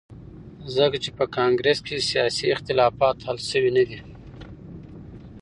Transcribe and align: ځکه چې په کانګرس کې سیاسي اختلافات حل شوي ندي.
ځکه 0.75 0.97
چې 1.03 1.09
په 1.17 1.25
کانګرس 1.37 1.79
کې 1.85 2.05
سیاسي 2.09 2.45
اختلافات 2.55 3.17
حل 3.27 3.37
شوي 3.49 3.71
ندي. 3.77 3.99